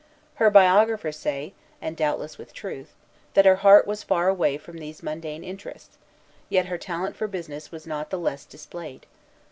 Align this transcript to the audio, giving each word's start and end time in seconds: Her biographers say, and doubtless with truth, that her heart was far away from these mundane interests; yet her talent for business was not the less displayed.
Her 0.41 0.49
biographers 0.49 1.15
say, 1.19 1.53
and 1.79 1.95
doubtless 1.95 2.39
with 2.39 2.53
truth, 2.55 2.95
that 3.35 3.45
her 3.45 3.57
heart 3.57 3.85
was 3.85 4.01
far 4.01 4.29
away 4.29 4.57
from 4.57 4.79
these 4.79 5.03
mundane 5.03 5.43
interests; 5.43 5.99
yet 6.49 6.65
her 6.65 6.77
talent 6.79 7.15
for 7.15 7.27
business 7.27 7.71
was 7.71 7.85
not 7.85 8.09
the 8.09 8.17
less 8.17 8.43
displayed. 8.45 9.05